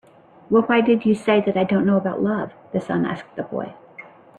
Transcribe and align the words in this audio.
"Well, 0.49 0.63
why 0.63 0.81
did 0.81 1.05
you 1.05 1.13
say 1.13 1.41
that 1.41 1.55
I 1.55 1.63
don't 1.63 1.85
know 1.85 1.95
about 1.95 2.23
love?" 2.23 2.53
the 2.71 2.81
sun 2.81 3.05
asked 3.05 3.35
the 3.35 3.43
boy. 3.43 3.75